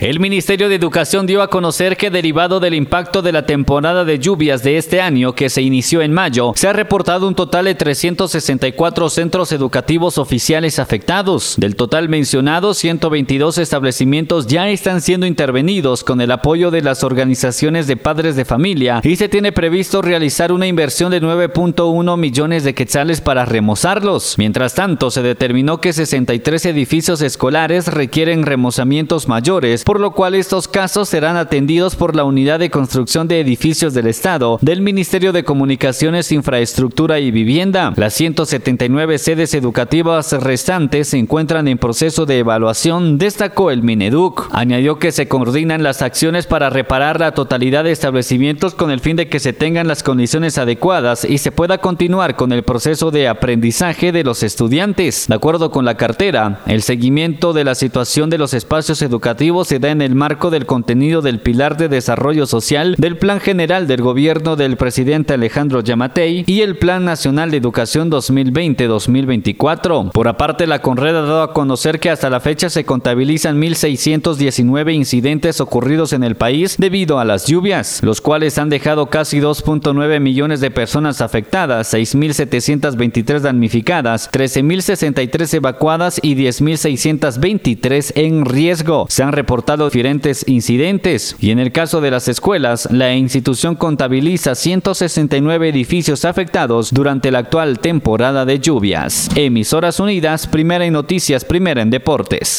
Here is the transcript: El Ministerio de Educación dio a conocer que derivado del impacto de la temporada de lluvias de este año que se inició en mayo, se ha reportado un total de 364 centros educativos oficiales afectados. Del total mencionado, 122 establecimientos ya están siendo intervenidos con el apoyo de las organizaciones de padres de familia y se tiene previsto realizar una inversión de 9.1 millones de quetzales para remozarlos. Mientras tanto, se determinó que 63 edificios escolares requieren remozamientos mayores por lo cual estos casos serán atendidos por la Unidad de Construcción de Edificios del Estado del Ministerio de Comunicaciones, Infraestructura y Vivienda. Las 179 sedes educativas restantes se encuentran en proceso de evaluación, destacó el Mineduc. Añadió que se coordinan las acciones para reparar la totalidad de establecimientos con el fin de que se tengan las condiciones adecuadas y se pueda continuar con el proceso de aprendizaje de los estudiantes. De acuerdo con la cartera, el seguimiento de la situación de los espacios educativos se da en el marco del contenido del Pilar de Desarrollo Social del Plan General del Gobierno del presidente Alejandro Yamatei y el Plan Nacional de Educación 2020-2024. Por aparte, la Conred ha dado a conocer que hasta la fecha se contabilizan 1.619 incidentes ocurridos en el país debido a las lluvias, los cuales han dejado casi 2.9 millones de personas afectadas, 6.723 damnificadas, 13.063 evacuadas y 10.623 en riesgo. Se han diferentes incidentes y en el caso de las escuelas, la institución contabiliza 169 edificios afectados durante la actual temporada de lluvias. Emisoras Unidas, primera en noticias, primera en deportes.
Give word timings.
El 0.00 0.20
Ministerio 0.20 0.68
de 0.68 0.76
Educación 0.76 1.26
dio 1.26 1.42
a 1.42 1.50
conocer 1.50 1.96
que 1.96 2.08
derivado 2.08 2.60
del 2.60 2.74
impacto 2.74 3.20
de 3.20 3.32
la 3.32 3.46
temporada 3.46 4.04
de 4.04 4.20
lluvias 4.20 4.62
de 4.62 4.76
este 4.76 5.00
año 5.00 5.32
que 5.32 5.50
se 5.50 5.60
inició 5.60 6.02
en 6.02 6.12
mayo, 6.12 6.52
se 6.54 6.68
ha 6.68 6.72
reportado 6.72 7.26
un 7.26 7.34
total 7.34 7.64
de 7.64 7.74
364 7.74 9.10
centros 9.10 9.50
educativos 9.50 10.16
oficiales 10.16 10.78
afectados. 10.78 11.56
Del 11.58 11.74
total 11.74 12.08
mencionado, 12.08 12.74
122 12.74 13.58
establecimientos 13.58 14.46
ya 14.46 14.68
están 14.68 15.00
siendo 15.00 15.26
intervenidos 15.26 16.04
con 16.04 16.20
el 16.20 16.30
apoyo 16.30 16.70
de 16.70 16.82
las 16.82 17.02
organizaciones 17.02 17.88
de 17.88 17.96
padres 17.96 18.36
de 18.36 18.44
familia 18.44 19.00
y 19.02 19.16
se 19.16 19.28
tiene 19.28 19.50
previsto 19.50 20.00
realizar 20.00 20.52
una 20.52 20.68
inversión 20.68 21.10
de 21.10 21.20
9.1 21.20 22.16
millones 22.16 22.62
de 22.62 22.72
quetzales 22.72 23.20
para 23.20 23.46
remozarlos. 23.46 24.38
Mientras 24.38 24.76
tanto, 24.76 25.10
se 25.10 25.22
determinó 25.22 25.80
que 25.80 25.92
63 25.92 26.66
edificios 26.66 27.20
escolares 27.20 27.88
requieren 27.88 28.46
remozamientos 28.46 29.26
mayores 29.26 29.87
por 29.88 30.00
lo 30.00 30.10
cual 30.10 30.34
estos 30.34 30.68
casos 30.68 31.08
serán 31.08 31.38
atendidos 31.38 31.96
por 31.96 32.14
la 32.14 32.24
Unidad 32.24 32.58
de 32.58 32.68
Construcción 32.68 33.26
de 33.26 33.40
Edificios 33.40 33.94
del 33.94 34.06
Estado 34.06 34.58
del 34.60 34.82
Ministerio 34.82 35.32
de 35.32 35.44
Comunicaciones, 35.44 36.30
Infraestructura 36.30 37.20
y 37.20 37.30
Vivienda. 37.30 37.94
Las 37.96 38.12
179 38.12 39.16
sedes 39.16 39.54
educativas 39.54 40.32
restantes 40.32 41.08
se 41.08 41.16
encuentran 41.16 41.68
en 41.68 41.78
proceso 41.78 42.26
de 42.26 42.40
evaluación, 42.40 43.16
destacó 43.16 43.70
el 43.70 43.82
Mineduc. 43.82 44.50
Añadió 44.52 44.98
que 44.98 45.10
se 45.10 45.26
coordinan 45.26 45.82
las 45.82 46.02
acciones 46.02 46.46
para 46.46 46.68
reparar 46.68 47.18
la 47.18 47.32
totalidad 47.32 47.84
de 47.84 47.92
establecimientos 47.92 48.74
con 48.74 48.90
el 48.90 49.00
fin 49.00 49.16
de 49.16 49.30
que 49.30 49.40
se 49.40 49.54
tengan 49.54 49.88
las 49.88 50.02
condiciones 50.02 50.58
adecuadas 50.58 51.24
y 51.24 51.38
se 51.38 51.50
pueda 51.50 51.78
continuar 51.78 52.36
con 52.36 52.52
el 52.52 52.62
proceso 52.62 53.10
de 53.10 53.26
aprendizaje 53.26 54.12
de 54.12 54.22
los 54.22 54.42
estudiantes. 54.42 55.28
De 55.28 55.34
acuerdo 55.34 55.70
con 55.70 55.86
la 55.86 55.96
cartera, 55.96 56.60
el 56.66 56.82
seguimiento 56.82 57.54
de 57.54 57.64
la 57.64 57.74
situación 57.74 58.28
de 58.28 58.36
los 58.36 58.52
espacios 58.52 59.00
educativos 59.00 59.68
se 59.68 59.77
da 59.78 59.90
en 59.90 60.02
el 60.02 60.14
marco 60.14 60.50
del 60.50 60.66
contenido 60.66 61.22
del 61.22 61.40
Pilar 61.40 61.76
de 61.76 61.88
Desarrollo 61.88 62.46
Social 62.46 62.94
del 62.98 63.16
Plan 63.16 63.40
General 63.40 63.86
del 63.86 64.02
Gobierno 64.02 64.56
del 64.56 64.76
presidente 64.76 65.34
Alejandro 65.34 65.80
Yamatei 65.80 66.44
y 66.46 66.60
el 66.60 66.76
Plan 66.76 67.04
Nacional 67.04 67.50
de 67.50 67.56
Educación 67.56 68.10
2020-2024. 68.10 70.12
Por 70.12 70.28
aparte, 70.28 70.66
la 70.66 70.80
Conred 70.80 71.16
ha 71.16 71.22
dado 71.22 71.42
a 71.42 71.52
conocer 71.52 72.00
que 72.00 72.10
hasta 72.10 72.30
la 72.30 72.40
fecha 72.40 72.70
se 72.70 72.84
contabilizan 72.84 73.60
1.619 73.60 74.94
incidentes 74.94 75.60
ocurridos 75.60 76.12
en 76.12 76.24
el 76.24 76.36
país 76.36 76.76
debido 76.78 77.18
a 77.18 77.24
las 77.24 77.46
lluvias, 77.46 78.00
los 78.02 78.20
cuales 78.20 78.58
han 78.58 78.68
dejado 78.68 79.06
casi 79.06 79.40
2.9 79.40 80.20
millones 80.20 80.60
de 80.60 80.70
personas 80.70 81.20
afectadas, 81.20 81.92
6.723 81.92 83.40
damnificadas, 83.40 84.30
13.063 84.32 85.54
evacuadas 85.54 86.20
y 86.22 86.34
10.623 86.34 88.12
en 88.14 88.44
riesgo. 88.44 89.06
Se 89.08 89.22
han 89.22 89.32
diferentes 89.76 90.48
incidentes 90.48 91.36
y 91.40 91.50
en 91.50 91.58
el 91.58 91.72
caso 91.72 92.00
de 92.00 92.10
las 92.10 92.26
escuelas, 92.28 92.88
la 92.90 93.14
institución 93.14 93.74
contabiliza 93.74 94.54
169 94.54 95.68
edificios 95.68 96.24
afectados 96.24 96.92
durante 96.92 97.30
la 97.30 97.40
actual 97.40 97.78
temporada 97.78 98.46
de 98.46 98.60
lluvias. 98.60 99.28
Emisoras 99.36 100.00
Unidas, 100.00 100.46
primera 100.46 100.86
en 100.86 100.94
noticias, 100.94 101.44
primera 101.44 101.82
en 101.82 101.90
deportes. 101.90 102.56